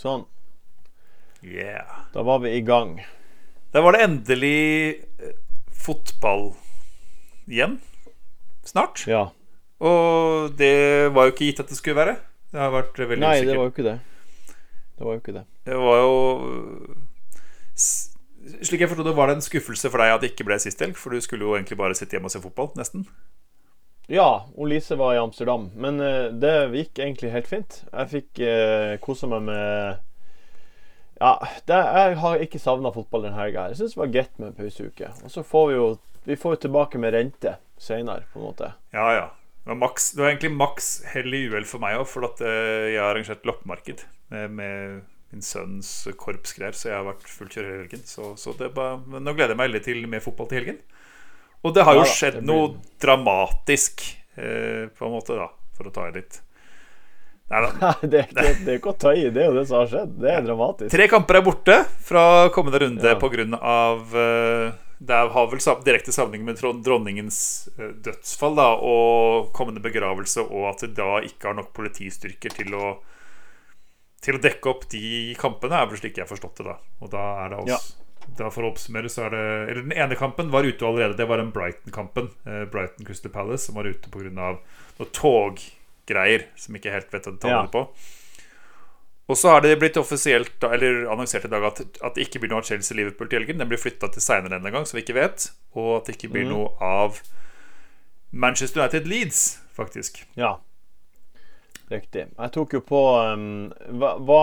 [0.00, 0.22] Sånn.
[1.44, 2.06] Yeah.
[2.14, 2.94] Da var vi i gang.
[3.74, 4.60] Da var det endelig
[5.20, 5.34] eh,
[5.76, 6.54] fotball
[7.44, 7.76] igjen.
[8.64, 9.04] Snart.
[9.10, 9.26] Ja.
[9.80, 12.16] Og det var jo ikke gitt at det skulle være.
[12.50, 13.98] Det har vært veldig Nei, det var jo ikke det.
[14.96, 15.44] Det var jo ikke det.
[15.68, 16.16] Det var jo
[18.64, 20.80] Slik jeg forstod det, var det en skuffelse for deg at det ikke ble sist
[20.80, 20.96] helg.
[20.96, 23.04] For du skulle jo egentlig bare sitte hjemme og se fotball, nesten.
[24.10, 27.76] Ja, Lise var i Amsterdam, men uh, det gikk egentlig helt fint.
[27.92, 30.00] Jeg fikk uh, kosa meg med
[31.20, 31.36] Ja,
[31.68, 33.68] det, jeg har ikke savna fotball denne helga.
[33.70, 35.12] Jeg syns det var greit med en pauseuke.
[35.22, 35.86] Og så får vi jo
[36.26, 38.72] Vi får tilbake med rente seinere, på en måte.
[38.92, 39.28] Ja, ja.
[39.62, 42.42] Det var, maks, det var egentlig maks hell i uhell for meg òg, for at
[42.42, 44.02] uh, jeg har arrangert loppemarked
[44.34, 45.00] med, med
[45.30, 48.02] min sønns korpsgreier, så jeg har vært fullt kjør hele helgen.
[48.10, 50.82] Så, så bare, nå gleder jeg meg veldig til mer fotball til helgen.
[51.64, 54.00] Og det har jo Ja skjedd det blir- noe dramatisk,
[54.36, 56.40] eh, på en måte, da, for å ta i litt.
[57.50, 57.94] Nei da.
[58.00, 59.24] Det, ikke- det er ikke å ta i.
[59.34, 60.12] Det er jo det som har skjedd.
[60.22, 60.90] Det er dramatisk.
[60.94, 62.24] Tre kamper er borte fra
[62.54, 63.16] kommende runde Ja.
[63.60, 64.72] av eh,
[65.02, 70.80] Det har vel direkte sammenheng med dronningens eh, dødsfall da, og kommende begravelse, og at
[70.84, 72.98] det da ikke har nok politistyrker til å
[74.20, 76.66] Til å dekke opp de kampene, er vel slik jeg har forstått det.
[76.66, 77.96] da Og da er det oss
[78.38, 79.42] Da For å oppsummere, så er det
[79.72, 81.18] Eller den ene kampen var ute allerede.
[81.18, 82.30] Det var den Brighton-kampen.
[82.46, 84.30] Eh, Brighton Crystal Palace, som var ute pga.
[84.30, 87.74] noen toggreier som ikke helt vet hva detaljene Ja.
[87.74, 87.88] på.
[89.30, 92.50] Og så har det blitt offisielt Eller annonsert i dag at, at det ikke blir
[92.50, 93.58] noe av Chelsea-Liverpool til helgen.
[93.58, 95.50] Den blir flytta til seinere en gang, som vi ikke vet.
[95.74, 96.50] Og at det ikke blir mm.
[96.50, 97.20] noe av
[98.32, 100.24] Manchester United Leeds, faktisk.
[100.36, 100.58] Ja.
[101.90, 102.26] Riktig.
[102.38, 102.98] Jeg tok jo på
[103.34, 103.46] um,
[103.98, 104.40] hva, hva,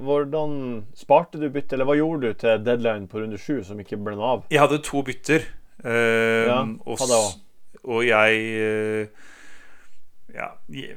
[0.00, 0.54] Hvordan
[0.96, 4.14] sparte du bytte, eller hva gjorde du til deadline på runde sju som ikke ble
[4.16, 4.46] noe av?
[4.54, 5.44] Jeg hadde to bytter.
[5.84, 7.36] um, Ja, og, hadde s-
[7.84, 9.28] og jeg uh,
[10.32, 10.48] Ja.
[10.72, 10.96] Jeg,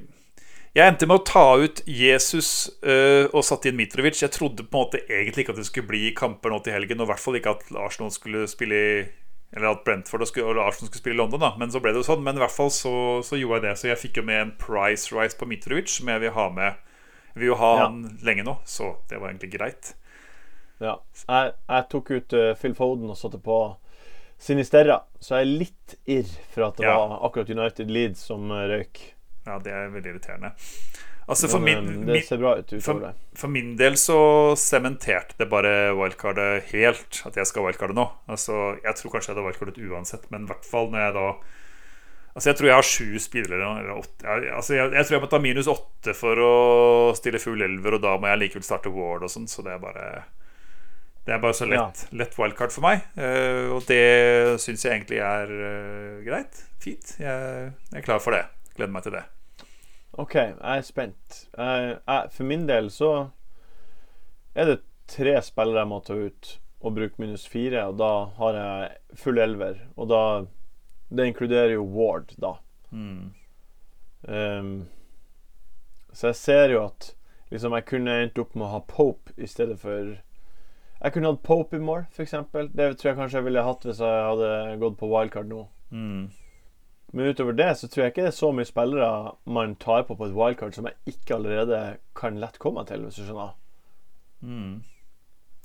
[0.77, 4.21] jeg endte med å ta ut Jesus uh, og satte inn Mitrovic.
[4.23, 7.01] Jeg trodde på en måte egentlig ikke at det skulle bli kamper nå til helgen,
[7.01, 8.93] og i hvert fall ikke at Arsenal skulle spille i
[9.55, 11.53] Eller at Brentford og, skulle, og Arsenal skulle spille i London, da.
[11.57, 12.21] Men så ble det jo sånn.
[12.23, 12.91] Men i hvert fall så,
[13.25, 13.71] så gjorde jeg det.
[13.81, 16.77] Så jeg fikk jo med en price rise på Mitrovic, som jeg vil ha med.
[17.33, 17.87] Jeg vil jo ha Ja.
[17.87, 19.93] han lenge nå, så det var egentlig greit.
[20.79, 20.95] Ja.
[21.27, 23.57] Jeg, jeg tok ut uh, Phil Foden og satte på
[24.39, 26.93] Sinisterra, så jeg er litt irr for at det Ja.
[26.95, 29.01] var akkurat United Leeds som uh, røyk.
[29.49, 30.53] Ja, det er veldig irriterende.
[31.29, 33.03] Altså for min, det ser bra ut for,
[33.37, 34.17] for min del så
[34.57, 37.21] sementerte det bare wildcardet helt.
[37.29, 38.07] At jeg skal wildcarde nå.
[38.31, 41.29] Altså, jeg tror kanskje jeg hadde wildcardet uansett, men i hvert fall når jeg da
[42.29, 43.69] Altså Jeg tror jeg har sju spillere.
[44.21, 46.51] Jeg, altså jeg, jeg tror jeg må ta minus åtte for å
[47.17, 49.81] stille full elver, og da må jeg likevel starte Ward og sånn, så det er
[49.81, 50.05] bare
[51.25, 53.01] Det er bare så lett, lett wildcard for meg.
[53.17, 56.63] Uh, og det syns jeg egentlig er uh, greit.
[56.79, 57.17] Fint.
[57.19, 58.45] Jeg, jeg er klar for det.
[58.77, 59.25] Gleder meg til det.
[60.11, 61.43] OK, jeg er spent.
[61.57, 63.11] Jeg, jeg, for min del så
[64.55, 68.57] er det tre spillere jeg må ta ut og bruke minus fire, og da har
[68.57, 69.83] jeg full elver.
[69.97, 70.23] Og da
[71.09, 72.53] Det inkluderer jo Ward, da.
[72.91, 73.33] Mm.
[74.29, 74.87] Um,
[76.13, 77.15] så jeg ser jo at
[77.49, 80.19] liksom jeg kunne endt opp med å ha Pope i stedet for
[80.99, 82.35] Jeg kunne hatt Pope i mål, f.eks.
[82.75, 85.63] Det tror jeg kanskje jeg ville hatt hvis jeg hadde gått på wildcard nå.
[85.89, 86.29] Mm.
[87.11, 90.15] Men utover det så tror jeg ikke det er så mye spillere man tar på
[90.19, 93.55] på et wildcard som jeg ikke allerede kan lett komme til, hvis du skjønner.
[94.45, 94.83] Mm.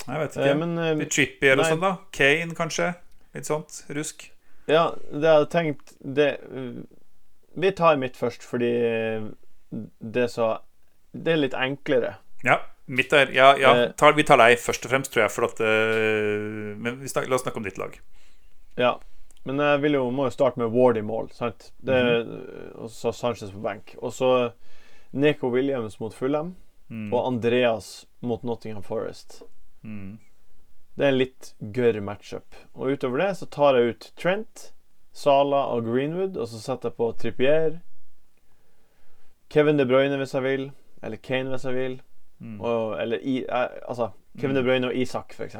[0.09, 0.59] Jeg vet Eh, ikke.
[0.59, 1.71] men eh, Litt Trippy eller nei.
[1.71, 1.93] sånn, da?
[2.16, 2.94] Kane, kanskje?
[3.34, 3.84] Litt sånt?
[3.91, 4.31] Rusk?
[4.66, 6.83] ja, det jeg hadde tenkt det, eh,
[7.56, 9.27] Vi tar mitt først, fordi eh,
[10.00, 10.59] det så
[11.15, 12.16] Det er litt enklere.
[12.44, 12.60] Ja.
[12.87, 13.93] Mitt er, ja, ja Eh.
[13.97, 15.31] tar, vi tar deg først og fremst, tror jeg.
[15.31, 17.94] For at, eh, men vi snak, la oss snakke om ditt lag.
[18.77, 18.97] Ja.
[19.44, 21.31] Men jeg vil jo, må jo starte med Ward i mål.
[21.37, 21.72] Sant?
[21.84, 22.71] Det, Mhm.
[22.84, 23.94] Og så Sanchez på benk.
[24.00, 24.53] Og så
[25.12, 26.55] Neko Williams mot Fulham.
[26.91, 27.12] Mm.
[27.15, 29.43] Og Andreas mot Nottingham Forest.
[29.83, 30.19] Mm.
[30.97, 32.54] Det er en litt gørr matchup.
[32.75, 34.72] Og utover det så tar jeg ut Trent,
[35.12, 37.81] Sala og Greenwood, og så setter jeg på Trippier.
[39.49, 40.71] Kevin De Bruyne hvis jeg vil.
[41.03, 41.97] Eller Kane hvis jeg vil.
[42.41, 42.60] Mm.
[42.60, 44.10] Og, eller i, eh, altså
[44.41, 45.57] Kevin De Bruyne og Isak, f.eks.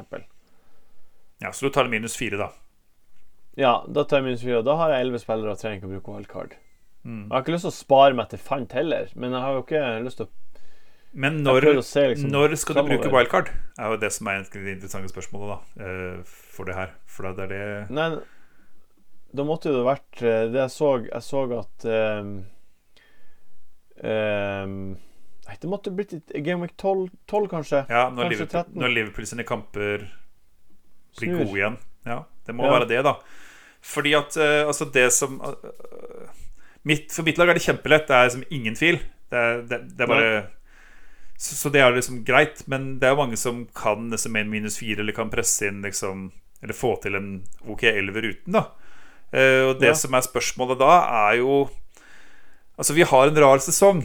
[1.41, 2.49] Ja, så du tar minus fire, da.
[3.59, 4.63] Ja, da tar jeg minus fire.
[4.67, 6.55] Da har jeg elleve spillere og trenger ikke å bruke wildcard.
[7.05, 7.21] Mm.
[7.27, 9.63] Jeg har ikke lyst til å spare meg til fant heller, men jeg har jo
[9.63, 10.33] ikke lyst til å
[11.15, 13.51] Men når, se liksom når skal du bruke wildcard?
[13.79, 16.91] er jo det som er egentlig det interessante spørsmålet da eh, for det her.
[17.07, 17.61] For da er det
[17.95, 18.09] Nei,
[19.35, 22.35] da måtte jo det vært eh, Det jeg så Jeg så at um,
[24.03, 24.77] um,
[25.61, 27.85] det måtte blitt Game Week 12, 12 kanskje.
[27.87, 28.79] Ja, når Kanskje Liverpool, 13.
[28.81, 30.07] når Liverpool sine kamper
[31.15, 31.77] blir gode igjen.
[32.05, 32.71] Ja, det må Ja.
[32.79, 33.15] være det, da.
[33.85, 35.53] Fordi at uh, altså det som uh,
[36.83, 38.07] mitt, For mitt lag er det kjempelett.
[38.07, 38.99] Det er liksom ingen tvil.
[39.29, 40.47] Det er, det, det er bare
[41.37, 44.49] Så, så det er liksom greit, men det er jo mange som kan liksom en
[44.49, 46.31] minus fire, eller kan presse inn liksom
[46.63, 48.67] Eller få til en OK elver uten, da.
[49.33, 49.93] Uh, og det Ja.
[49.99, 50.91] som er spørsmålet da,
[51.29, 51.69] er jo
[52.77, 54.01] Altså, vi har en rar sesong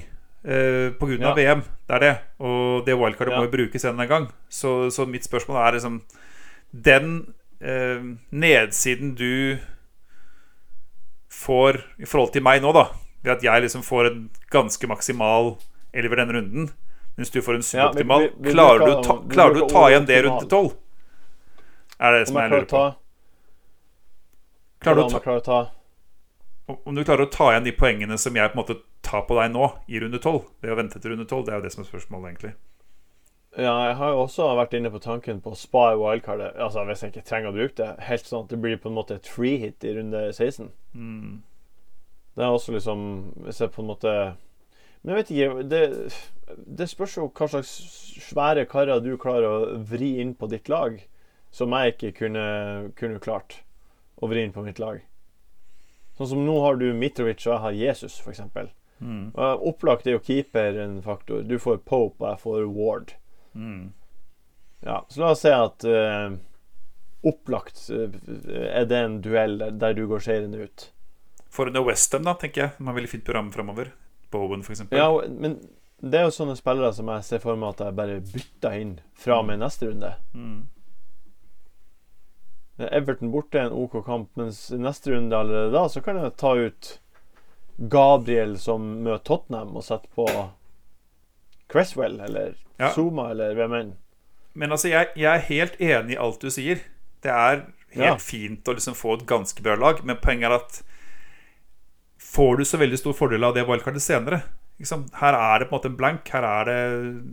[0.46, 1.34] uh, av Ja.
[1.34, 1.62] VM.
[1.88, 2.14] Det er det.
[2.40, 3.38] Og det wildcardet Ja.
[3.40, 4.28] må jo brukes en gang.
[4.48, 6.02] Så, så mitt spørsmål er liksom
[6.72, 9.58] Den nedsiden du
[11.30, 12.86] får i forhold til meg nå, da,
[13.24, 14.22] ved at jeg liksom får en
[14.52, 15.54] ganske maksimal
[15.92, 16.70] elver denne runden,
[17.18, 20.22] mens du får en suboptimal, klarer, du du ta, klarer du å ta igjen det
[20.24, 20.72] rundt til tolv?
[22.00, 22.86] Er det det som jeg lurer på.
[24.80, 25.60] Klarer du å ta, å ta
[26.84, 29.36] om du klarer å ta igjen de poengene som jeg på en måte tar på
[29.38, 30.46] deg nå, i runde tolv?
[30.62, 32.52] Det å vente til runde tolv, det er jo det som er spørsmålet, egentlig.
[33.58, 36.54] Ja, jeg har jo også vært inne på tanken på å spare wildcardet.
[36.54, 37.88] Altså Hvis jeg ikke trenger å bruke det.
[38.06, 40.70] Helt sånn at det blir på en måte et free hit i runde 16.
[40.94, 41.40] Mm.
[42.38, 43.00] Det er også liksom
[43.44, 44.12] Hvis jeg på en måte
[45.02, 45.80] Men jeg vet ikke Det,
[46.78, 47.72] det spørs jo hva slags
[48.30, 50.96] svære karer du klarer å vri inn på ditt lag,
[51.50, 52.44] som jeg ikke kunne,
[52.98, 53.60] kunne klart
[54.20, 55.00] å vri inn på mitt lag.
[56.18, 58.42] Sånn som nå har du Mitrovic og jeg har Jesus, f.eks.
[59.00, 59.30] Mm.
[59.38, 61.46] Opplagt er jo keeper en faktor.
[61.46, 63.14] Du får Pope, og jeg får Ward.
[63.54, 63.92] Mm.
[64.80, 66.36] Ja, så la oss si at uh,
[67.26, 68.06] opplagt uh,
[68.56, 70.86] er det en duell der, du går seirende ut.
[71.50, 72.78] For under Westham, da, tenker jeg.
[72.78, 73.92] Man har veldig fint program framover.
[74.30, 74.86] Bowen, f.eks.
[74.94, 75.58] Ja, men
[76.00, 78.92] det er jo sånne spillere som jeg ser for meg at jeg bare bytter inn
[79.18, 80.14] fra og med neste runde.
[80.32, 80.60] Mm.
[82.88, 86.54] Everton borte er en OK kamp, mens neste runde allerede da så kan jeg ta
[86.56, 86.94] ut
[87.92, 90.26] Gabriel som møter Tottenham, og sette på
[91.70, 92.90] Cresswell eller Ja.
[92.94, 93.92] Zuma eller hvem enn.
[94.54, 96.80] Men altså, jeg, jeg er helt enig i alt du sier.
[97.22, 98.16] Det er helt Ja.
[98.16, 100.80] fint å liksom få et ganske bra lag, men poenget er at
[102.20, 104.42] får du så veldig stor fordel av det wildcardet senere?
[104.80, 106.28] Liksom, her er det på en måte en blank.
[106.32, 106.76] Her er det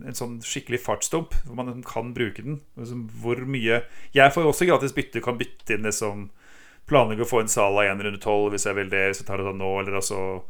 [0.09, 2.57] en sånn skikkelig fartsdump hvor man liksom kan bruke den.
[2.77, 3.83] Liksom, hvor mye
[4.13, 6.29] Jeg får jo også gratis bytte, kan bytte inn det som
[6.87, 9.37] Planlegger å få en Sala igjen runde tolv hvis jeg vil det, hvis jeg tar
[9.41, 10.43] det da nå, eller altså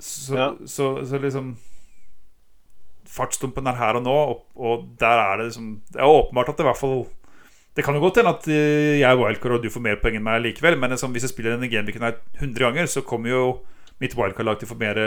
[0.00, 0.48] Så, Ja.
[0.68, 1.56] så, så liksom
[3.16, 6.58] Fartsdumpen er her og nå, og, og der er det liksom Det er åpenbart at
[6.58, 6.98] det i hvert fall
[7.76, 10.18] Det kan jo godt hende at eh, jeg er wildcard og du får mer poeng
[10.18, 13.32] enn meg likevel, men liksom, hvis jeg spiller denne gameweeken her 100 ganger, så kommer
[13.32, 13.42] jo
[14.00, 15.00] mitt wildcard-lag til å få mer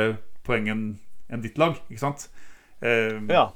[0.46, 1.78] poeng enn ditt lag.
[1.90, 2.28] Ikke sant?
[2.82, 3.48] Uh, Ja.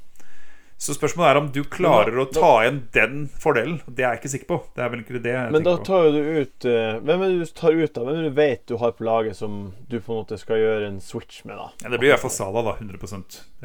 [0.83, 3.77] Så spørsmålet er om du klarer da, da- å ta igjen den fordelen.
[3.87, 4.57] Det er jeg ikke sikker på.
[4.75, 7.29] Det er vel ikke det jeg Men da tar jo du ut uh, Hvem er
[7.31, 8.03] det du tar ut, da?
[8.03, 9.53] Hvem er det du vet du har på laget som
[9.87, 11.69] du på en måte skal gjøre en switch med, da?
[11.85, 12.73] Ja, det blir i hvert fall Sala, da.
[12.81, 13.21] 100 må,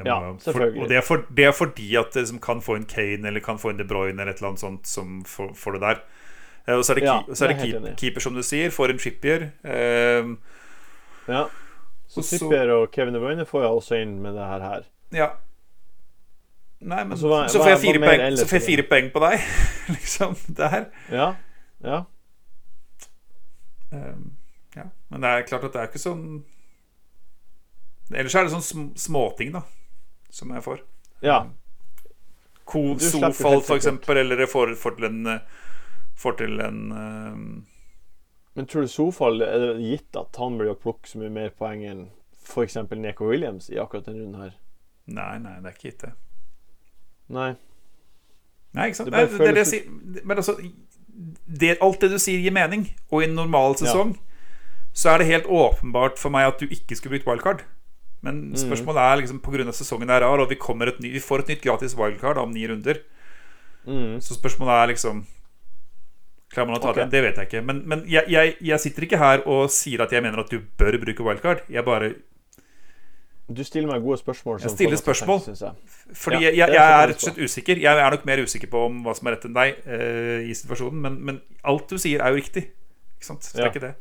[0.06, 0.76] Ja, selvfølgelig.
[0.78, 3.32] For, og det er, for, det er fordi at det liksom kan få en Kane
[3.32, 6.04] eller kan få en De Bruyne eller et eller annet sånt som får, det der.
[6.68, 8.70] Uh, Og så er det, Ja, så er det keep, keeper, som du sier.
[8.70, 9.50] Får en Trippier.
[9.66, 10.36] Uh,
[11.28, 11.48] Ja.
[12.08, 14.86] Så Trippier og Kevin De Bruyne får jeg også inn med det her.
[15.18, 15.32] ja.
[16.80, 19.46] Nei, men Altså, hva- så, får jeg poeng, så får jeg fire poeng på deg,
[19.96, 20.36] liksom.
[20.58, 20.84] Der.
[21.10, 21.32] Ja.
[21.82, 22.02] Ja.
[23.90, 24.36] Um,
[24.76, 24.84] ja.
[25.08, 26.24] Men det er klart at det er ikke sånn
[28.12, 29.62] Ellers er det sånn sm småting, da,
[30.32, 30.84] som jeg får.
[31.24, 31.40] ja.
[32.68, 35.38] Du Sofall, for eksempel, eller jeg får, får til en eh,
[36.20, 37.44] Får til en um...
[38.58, 41.48] Men tror du Sofall er det gitt at han blir å plukke så mye mer
[41.56, 42.02] poeng enn
[42.44, 42.76] f.eks.
[42.92, 44.52] Neko Williams i akkurat denne runden her?
[45.08, 46.12] Nei, nei, det er ikke gitt, det.
[47.28, 47.52] Nei.
[48.76, 49.10] Nei, ikke sant?
[49.10, 49.88] Det Nei, det, det, sier.
[50.24, 52.88] Men altså det, Alt det du sier, gir mening.
[53.10, 54.16] Og i en normal sesong
[54.98, 57.66] så er det helt åpenbart for meg at du ikke skulle brukt wildcard.
[58.20, 58.56] Men Mm.
[58.58, 59.72] spørsmålet er liksom pga.
[59.72, 62.66] sesongen er rar, og vi, et ny, vi får et nytt gratis wildcard om ni
[62.66, 63.02] runder.
[63.86, 64.20] Mm.
[64.20, 65.26] Så spørsmålet er liksom
[66.48, 67.04] Klarer man å ta okay.
[67.04, 67.12] det?
[67.12, 67.60] Det vet jeg ikke.
[67.62, 70.62] Men, men jeg, jeg, jeg sitter ikke her og sier at jeg mener at du
[70.80, 71.60] bør bruke wildcard.
[71.68, 72.14] Jeg bare
[73.48, 74.58] Du stiller meg gode spørsmål.
[74.60, 75.38] Jeg stiller spørsmål.
[75.48, 75.72] Jeg.
[76.12, 77.80] Fordi Ja, jeg, jeg, jeg er rett og slett usikker.
[77.80, 80.52] Jeg er nok mer usikker på om hva som er rett enn deg uh, i
[80.58, 81.00] situasjonen.
[81.00, 82.66] Men, men alt du sier, er jo riktig.
[83.16, 83.42] Ikke sant?
[83.48, 83.70] Så det Ja.
[83.70, 83.94] er ikke det.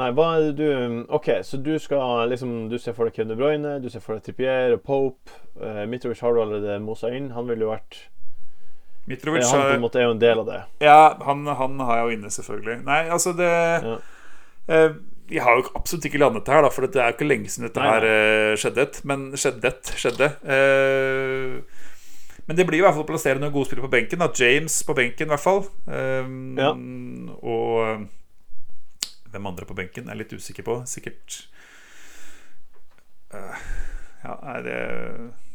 [0.00, 3.32] Nei, hva er det du OK, så du skal liksom Du ser for deg Kevin
[3.32, 5.30] De Bruyne, du ser for deg Trippier og Pope.
[5.58, 7.30] Uh, Mitrovic har du allerede mosa inn.
[7.34, 7.98] Han ville jo vært
[9.10, 10.60] Mitrovic Han på en måte er jo en del av det.
[10.84, 12.76] Ja, han, han har jeg jo inne, selvfølgelig.
[12.86, 13.96] Nei, altså det Ja.
[14.68, 14.90] eh,
[15.30, 17.50] Vi har jo absolutt ikke landet det her, da, for det er jo ikke lenge
[17.52, 18.86] siden dette her uh, skjedde.
[19.06, 19.72] Men skjedde.
[20.02, 20.30] skjedde.
[20.42, 21.86] Uh,
[22.48, 24.22] men det blir jo i hvert fall å plassere noen gode spillere på benken.
[24.22, 24.30] Da.
[24.34, 25.62] James på benken, i hvert fall.
[25.86, 26.72] Um, Ja.
[27.46, 28.08] Og
[29.30, 30.80] hvem andre på benken er jeg litt usikker på.
[30.90, 31.44] Sikkert
[33.34, 33.62] uh,
[34.24, 34.80] Ja, nei, det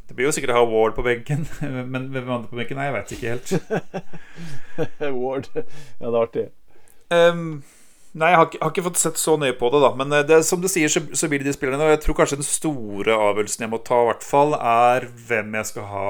[0.05, 1.48] det blir jo sikkert å ha Ward på benken,
[1.94, 2.77] men hvem andre på benken?
[2.77, 3.53] Nei, jeg veit ikke helt.
[5.24, 5.50] Ward.
[5.55, 5.63] Ja,
[6.05, 6.44] det er artig.
[7.15, 7.48] Ehm,
[8.16, 9.90] Nei, jeg har, ikke, har ikke fått sett så nøye på det, da.
[10.00, 11.84] Men eh, det, som du sier, så, så blir det de spillerne.
[11.84, 15.58] Og jeg tror kanskje den store avgjørelsen jeg må ta, i hvert fall, er hvem
[15.60, 16.10] jeg skal ha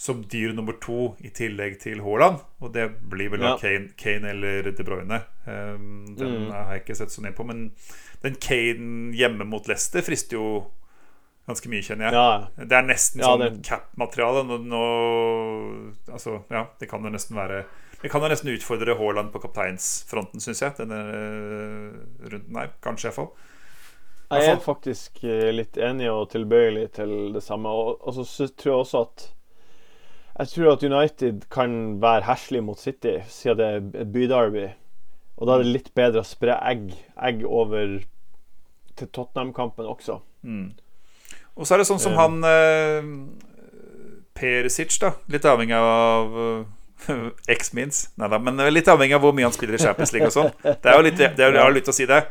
[0.00, 2.38] som dyr nummer to i tillegg til Haaland.
[2.64, 3.56] Og det blir vel Ja.
[3.60, 5.18] Kane, Kane eller De Bruyne.
[5.44, 6.50] Um, den Mm.
[6.54, 7.44] har jeg ikke sett så nøye på.
[7.44, 7.72] Men
[8.22, 10.46] den Kane hjemme mot Leicester frister jo
[11.46, 12.14] ganske mye, kjenner jeg.
[12.16, 14.46] Ja, Det er nesten Ja, sånn det- cap-materiale.
[14.48, 14.82] Nå, nå
[16.10, 17.64] Altså, ja, det kan jo nesten være
[18.00, 20.76] Det kan jo nesten utfordre Haaland på kapteinsfronten, syns jeg.
[20.78, 22.70] Denne eh, runden her.
[22.84, 23.28] Kanskje, iallfall.
[24.30, 27.68] jeg er faktisk eh, litt enig og tilbøyelig til det samme.
[27.68, 29.26] Og, så tror jeg også at
[30.40, 34.70] Jeg tror at United kan være heslig mot City, siden det er et byderby.
[35.36, 37.98] Og da er det litt bedre å spre egg, egg over
[38.96, 40.22] til Tottenham-kampen også.
[40.40, 40.72] Mm.
[41.56, 42.20] Og så er det sånn som Eh.
[42.20, 43.12] han eh,
[44.32, 45.12] Perisic, da.
[45.28, 46.38] Litt avhengig av
[47.58, 48.10] X-Means.
[48.20, 50.52] Nei da, men litt avhengig av hvor mye han spiller i Champions League og sånn.
[50.62, 52.22] Det er jo litt, det er, jeg har litt å si det.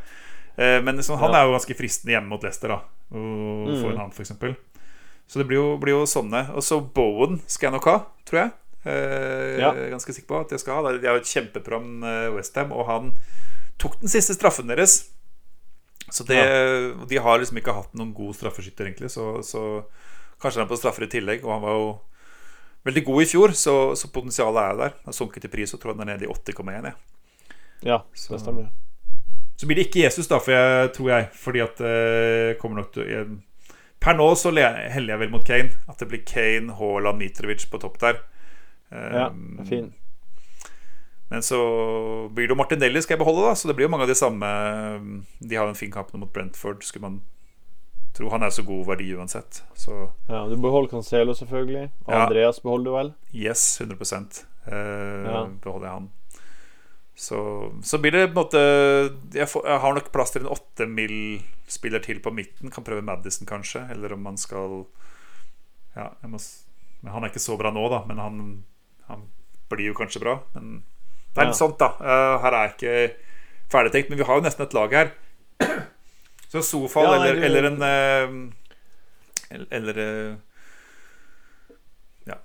[0.59, 2.81] Eh, men sånn, han er jo ganske fristende hjemme mot Leicester, da.
[3.15, 4.51] Og få en annen, eksempel
[5.25, 6.49] Så det blir jo, blir jo sånne.
[6.53, 7.97] Og så Bowen skal jeg nok ha,
[8.27, 8.51] tror jeg.
[8.83, 9.71] Eh, Ja.
[9.93, 10.91] Ganske sikker på at jeg skal ha.
[10.97, 13.13] De har et kjempeprogram, uh, Westham, og han
[13.79, 15.09] tok den siste straffen deres.
[16.09, 16.39] Så det,
[17.07, 19.11] De har liksom ikke hatt noen god straffeskytter, egentlig.
[19.13, 19.83] Så, så
[20.41, 21.45] kanskje han er på straffer i tillegg.
[21.45, 21.89] Og han var jo
[22.89, 24.98] veldig god i fjor, så, så potensialet er der.
[25.05, 26.89] Har sunket i pris og tror den er nede i 80,1.
[26.89, 26.93] jeg.
[27.88, 28.69] Ja, Så- det stemmer.
[29.60, 31.29] Så blir det ikke Jesus, da, for jeg, tror jeg.
[31.36, 33.25] Fordi at det kommer nok til jeg,
[34.00, 35.74] Per nå så heller jeg vel mot Kane.
[35.91, 38.22] At det blir Kane, Haaland, Mitrovic på topp der.
[38.91, 39.89] Ja, Um, fin.
[41.29, 41.60] Men så
[42.34, 43.53] blir det jo Martinelli skal jeg beholde, da.
[43.53, 44.48] Så det blir jo mange av de samme
[45.43, 47.19] De har en fin kamp mot Brentford, skulle man
[48.19, 48.29] tro.
[48.35, 49.61] Han er så god verdi uansett.
[49.79, 49.95] Så
[50.29, 51.89] Ja, du beholder Cancelo, selvfølgelig.
[52.05, 52.25] Og Ja.
[52.27, 53.13] Andreas beholder du vel?
[53.33, 55.45] yes, 100 eh, Ja.
[55.63, 56.09] beholder jeg han.
[57.19, 58.59] Så, så blir det på en måte
[59.35, 62.71] jeg, får, jeg har nok plass til en åtte mill-spiller til på midten.
[62.71, 63.81] Kan prøve Madison, kanskje.
[63.91, 64.85] Eller om man skal
[65.97, 66.39] Ja, må,
[67.01, 68.03] men han er ikke så bra nå, da.
[68.07, 68.63] Men han,
[69.09, 69.25] han
[69.69, 70.38] blir jo kanskje bra.
[70.55, 70.83] Men
[71.35, 71.65] det er litt Ja.
[71.67, 71.89] sånt, da.
[71.99, 73.15] Eh, her er jeg ikke
[73.69, 74.09] ferdigtenkt.
[74.09, 75.11] Men vi har jo nesten et lag her.
[76.50, 80.36] Så Sofal Ja, eller, eller en eh, Eller, eh,
[82.25, 82.38] Ja,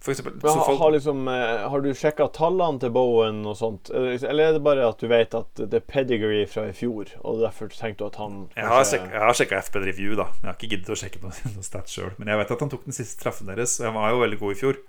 [0.00, 0.36] for eksempel.
[0.42, 3.90] Men har, liksom, eh, har du sjekka tallene til Bowen og sånt?
[3.90, 7.42] Eller er det bare at du vet at det er pedigree fra i fjor, og
[7.42, 10.30] derfor tenkte du at han Jeg har, sjekket, jeg har sjekka FB Review, da.
[10.40, 12.14] Jeg har ikke giddet å sjekke noe, noe stats sjøl.
[12.22, 13.76] Men jeg vet at han tok den siste traffen deres.
[13.82, 14.80] og Han var jo veldig god i fjor.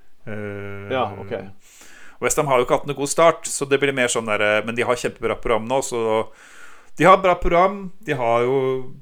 [0.93, 1.37] Ja, ok.
[2.21, 4.77] Westham har jo ikke hatt noen god start, så det blir mer sånn der, men
[4.77, 5.81] de har kjempebra program nå.
[5.81, 6.01] Så
[6.97, 7.91] de har bra program.
[8.05, 8.93] De har jo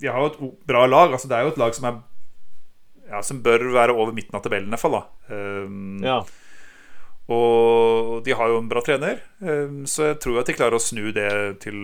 [0.00, 1.12] De har jo et bra lag.
[1.12, 2.00] Altså Det er jo et lag som er
[3.08, 4.92] Ja, som bør være over midten av tabellen, i hvert fall.
[5.28, 6.22] da Um, Ja.
[7.28, 10.82] og de har jo en bra trener, um, så jeg tror at de klarer å
[10.82, 11.78] snu det til,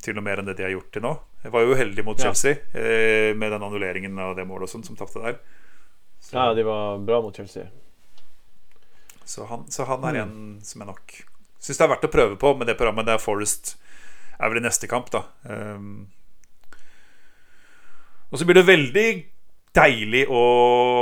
[0.00, 1.12] til noe mer enn det de har gjort til nå.
[1.44, 2.30] Jeg var jo uheldig mot Ja.
[2.30, 5.36] Chelsea eh, med den annulleringen av det målet og sånn som tapte der.
[6.20, 7.66] Så, ja, de var bra mot Chelsea.
[9.24, 10.22] så, han, så han er Mm.
[10.22, 11.12] en som er nok
[11.60, 13.04] syns det er verdt å prøve på med det programmet.
[13.06, 13.76] Det er Forest
[14.38, 15.24] er vel i neste kamp, da.
[15.48, 16.06] Um,
[18.28, 19.08] og så blir det veldig
[19.78, 20.42] deilig å,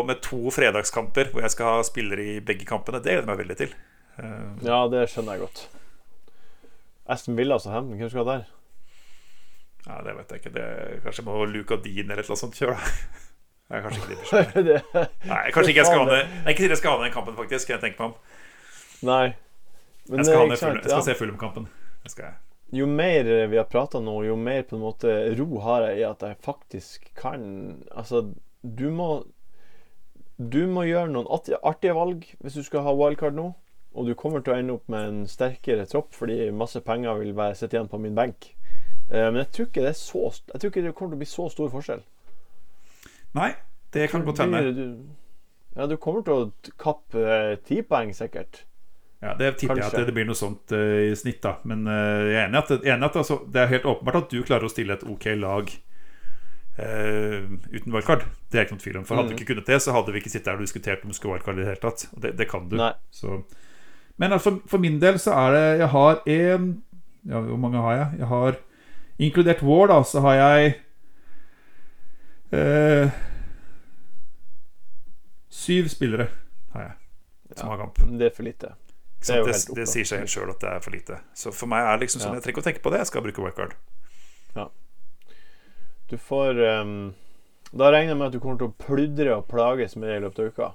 [0.06, 3.00] med to fredagskamper hvor jeg skal ha spillere i begge kampene.
[3.02, 3.74] Det gleder jeg meg veldig til.
[4.16, 5.64] Um, Ja, det skjønner jeg godt.
[7.06, 8.46] Aston Villa altså Hampton, hvem skal ha der?
[9.86, 10.54] Ja, det vet jeg ikke.
[10.56, 10.66] Det,
[11.04, 12.78] kanskje må Luca Dean eller et eller annet sånt kjøre.
[13.70, 16.68] Nei, kanskje ikke det blir det, Nei, kanskje ikke jeg skal ha ned Nei, ikke
[16.70, 17.68] jeg skal ha ned den kampen, faktisk.
[17.68, 18.42] Kan jeg tenke meg om.
[19.10, 19.26] nei.
[20.06, 21.06] Men Jeg skal, ha eh, ned full, jeg skal ja.
[21.08, 21.64] se Fulham-kampen.
[22.04, 22.36] Det skal jeg.
[22.74, 26.06] Jo mer vi har prata nå, jo mer på en måte ro har jeg i
[26.08, 27.44] at jeg faktisk kan
[27.94, 28.32] Altså,
[28.62, 29.24] du må
[30.36, 33.52] Du må gjøre noen artige, valg hvis du skal ha wildcard nå.
[33.96, 37.32] Og du kommer til å ende opp med en sterkere tropp fordi masse penger vil
[37.36, 38.50] være sitte igjen på min benk.
[39.08, 41.22] Eh, men jeg tror ikke det er så Jeg tror ikke det kommer til å
[41.22, 42.02] bli så stor forskjell.
[43.38, 43.52] Nei,
[43.94, 44.60] det kan godt hende.
[45.76, 48.65] Ja, du kommer til å kappe eh, ti poeng, sikkert.
[49.22, 51.54] Ja, Det tipper jeg at det blir noe sånt uh, i snitt, da.
[51.64, 54.42] Men uh, jeg er enig at, enig at altså, det er helt åpenbart at du
[54.44, 55.70] klarer å stille et ok lag
[56.78, 58.26] uh, uten wildcard.
[58.52, 59.06] Det er ikke noen tvil om.
[59.08, 59.40] For hadde du Mhm.
[59.40, 61.56] ikke kunnet det, så hadde vi ikke sittet her og diskutert om du skulle wildcard
[61.56, 62.06] i det hele tatt.
[62.12, 62.76] Og det, det kan du.
[63.10, 63.40] Så.
[64.20, 66.68] Men altså, for min del så er det Jeg har en
[67.28, 68.06] ja, Hvor mange har jeg?
[68.18, 68.56] Jeg har
[69.18, 70.74] Inkludert War, da, så har jeg
[75.52, 76.28] Syv spillere
[76.72, 77.98] har jeg som har kamp.
[78.18, 78.72] Det er for lite.
[79.24, 79.36] Det?
[79.46, 81.20] Det, det, sier seg helt sjøl at det er for lite.
[81.34, 82.38] Så for meg er det liksom sånn Ja.
[82.38, 83.00] Jeg trenger ikke å tenke på det.
[83.02, 83.76] Jeg skal bruke wildcard.
[86.06, 87.14] Du får um,
[87.72, 90.22] Da regner jeg med at du kommer til å pludre og plages med det i
[90.22, 90.68] løpet av uka.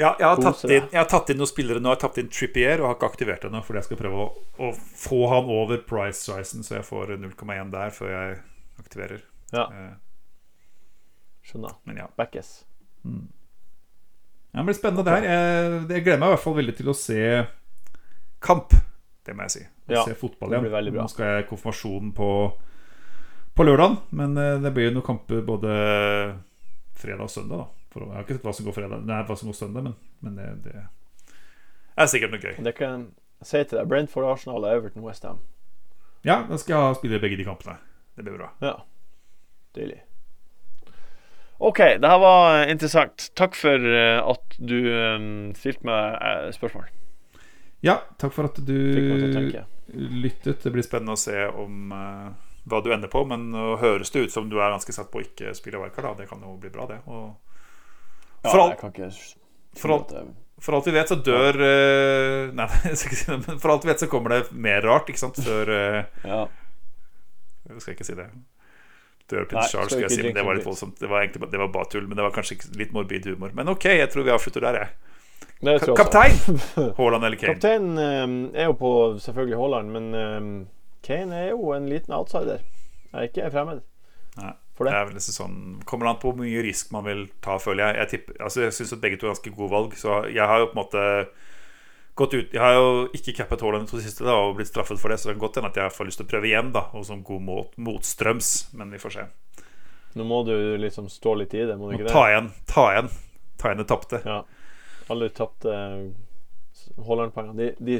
[0.00, 1.90] Ja, jeg har, tatt inn, jeg har tatt inn noen spillere nå.
[1.90, 3.60] Jeg har tatt inn Trippier og har ikke aktivert ennå.
[3.64, 4.28] Fordi jeg skal prøve å,
[4.64, 8.38] å få han over price-risen, så jeg får 0,1 der før jeg
[8.80, 9.26] aktiverer.
[9.52, 9.92] Ja, Eh,
[11.50, 11.76] skjønner.
[11.88, 12.08] Men ja.
[12.16, 12.60] Backes.
[14.50, 15.26] Ja, det blir spennende det her.
[15.30, 17.20] Jeg, gleder meg i hvert fall veldig til å se
[18.42, 18.74] kamp.
[19.26, 19.62] Det må jeg si.
[19.90, 20.96] Å Ja, se fotball det igjen.
[20.96, 22.30] Nå skal jeg ha konfirmasjonen på,
[23.54, 25.76] på lørdag, men eh, det blir jo noen kamper både
[26.98, 27.62] fredag og søndag.
[27.62, 29.86] da For, Jeg har ikke sett hva som går fredag Nei, hva som går søndag,
[29.86, 30.76] men, men det, det
[32.00, 32.58] er sikkert noe gøy.
[32.64, 33.06] Det kan
[33.40, 33.88] jeg si til deg.
[33.90, 35.40] Brentford, Arsenal, Everton, Westham.
[36.26, 37.78] Ja, da skal jeg spille begge de kampene.
[38.16, 38.50] Det blir bra.
[38.64, 38.74] Ja.
[39.76, 40.02] Deilig.
[41.60, 43.26] OK, det her var interessant.
[43.36, 45.18] Takk for eh, at du eh,
[45.58, 46.86] stilte meg eh, spørsmål.
[47.84, 48.76] Ja, takk for at du
[49.92, 50.62] lyttet.
[50.62, 52.28] Det blir spennende å se om uh,
[52.68, 53.22] hva du ender på.
[53.28, 56.10] Men nå høres det ut som du er ganske satt på å ikke spille wildcard.
[56.10, 56.22] Da.
[56.22, 57.00] Det kan jo bli bra, det.
[57.08, 57.32] Og
[58.44, 59.10] Ja, alt- ikke
[59.80, 60.14] for alt-
[60.60, 63.72] For alt vi vet, så dør uh, Nei, jeg skal ikke si det, men for
[63.72, 66.40] alt vi vet, så kommer det mer rart, ikke sant, før uh, Ja.
[67.70, 68.26] Jeg skal ikke si det.
[69.30, 70.24] Dør Nei, prins skal Charles, skal jeg si.
[70.26, 70.96] Men det var litt voldsomt.
[71.00, 73.54] Det var egentlig det var bare tull, men det var kanskje litt morbid humor.
[73.56, 74.90] Men ok, jeg tror vi avslutter der, jeg.
[75.60, 75.94] Jeg.
[75.96, 76.38] Kaptein!
[76.98, 77.54] Haaland eller Kane?
[77.54, 80.50] Kaptein eh, er jo på selvfølgelig Haaland, men eh,
[81.04, 82.64] Kane er jo en liten outsider.
[83.10, 83.80] Jeg er ikke fremmed
[84.38, 84.52] Nei.
[84.80, 84.92] Det det.
[84.96, 85.56] er vel nesten sånn
[85.88, 87.96] Kommer an på hvor mye risk man vil ta, føler jeg.
[87.98, 89.96] Jeg, tipper, altså jeg syns begge to er ganske gode valg.
[90.00, 91.02] Så jeg har jo på en måte
[92.20, 95.00] gått ut Jeg har jo ikke cappet Haaland de to siste da, og blitt straffet
[95.00, 96.72] for det, så det kan godt hende at jeg får lyst til å prøve igjen,
[96.76, 96.84] da.
[96.96, 98.50] Og som god mot, motstrøms.
[98.78, 99.26] Men vi får se.
[100.18, 102.14] Nå må du liksom stå litt i det, må du ikke det?
[102.14, 102.52] ta igjen.
[102.70, 103.10] Ta igjen.
[103.60, 104.22] Ta igjen det tapte.
[104.26, 104.40] Ja.
[105.10, 105.80] Alle tapte
[107.06, 107.72] Haaland-poengene.
[107.78, 107.98] De,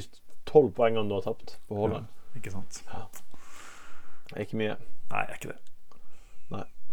[0.49, 2.09] tolv poengene du har tapt på Haaland,
[2.39, 2.83] Ikke sant?
[4.35, 4.77] er ikke mye.
[5.11, 5.61] Nei, det er ikke det.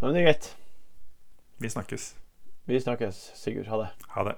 [0.02, 0.56] Men det er greit.
[1.58, 2.12] Vi snakkes.
[2.70, 3.66] Vi snakkes, Sigurd.
[3.72, 3.88] Ha det.
[4.14, 4.36] Ha det.